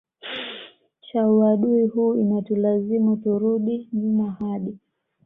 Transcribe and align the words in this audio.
cha 1.01 1.27
uadui 1.29 1.87
huu 1.87 2.15
inatulazimu 2.15 3.17
turudi 3.17 3.89
nyuma 3.93 4.31
hadi 4.31 4.77